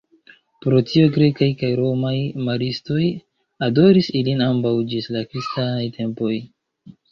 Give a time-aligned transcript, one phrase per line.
[0.65, 2.13] Pro tio grekaj kaj romaj
[2.47, 3.03] maristoj
[3.69, 6.35] adoris ilin ambaŭ ĝis la kristanaj tempoj.